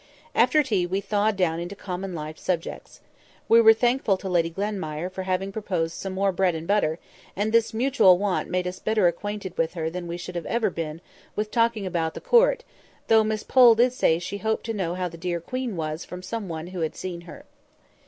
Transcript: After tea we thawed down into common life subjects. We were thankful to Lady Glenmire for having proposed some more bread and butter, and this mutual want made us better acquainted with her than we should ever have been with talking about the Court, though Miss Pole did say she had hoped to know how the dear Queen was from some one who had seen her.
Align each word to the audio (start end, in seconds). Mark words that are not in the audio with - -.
After 0.33 0.63
tea 0.63 0.87
we 0.87 0.99
thawed 0.99 1.35
down 1.35 1.59
into 1.59 1.75
common 1.75 2.15
life 2.15 2.39
subjects. 2.39 3.01
We 3.47 3.61
were 3.61 3.71
thankful 3.71 4.17
to 4.17 4.27
Lady 4.29 4.49
Glenmire 4.49 5.11
for 5.11 5.21
having 5.29 5.51
proposed 5.51 5.93
some 5.93 6.13
more 6.13 6.31
bread 6.31 6.55
and 6.55 6.65
butter, 6.67 6.97
and 7.35 7.51
this 7.51 7.71
mutual 7.71 8.17
want 8.17 8.49
made 8.49 8.65
us 8.67 8.79
better 8.79 9.05
acquainted 9.05 9.55
with 9.59 9.75
her 9.75 9.91
than 9.91 10.07
we 10.07 10.17
should 10.17 10.37
ever 10.43 10.67
have 10.69 10.75
been 10.75 11.01
with 11.35 11.51
talking 11.51 11.85
about 11.85 12.15
the 12.15 12.19
Court, 12.33 12.63
though 13.09 13.23
Miss 13.23 13.43
Pole 13.43 13.75
did 13.75 13.93
say 13.93 14.17
she 14.17 14.37
had 14.39 14.47
hoped 14.49 14.63
to 14.65 14.73
know 14.73 14.95
how 14.95 15.07
the 15.07 15.17
dear 15.19 15.39
Queen 15.39 15.75
was 15.77 16.03
from 16.03 16.23
some 16.23 16.49
one 16.49 16.65
who 16.73 16.79
had 16.79 16.95
seen 16.95 17.21
her. 17.29 17.45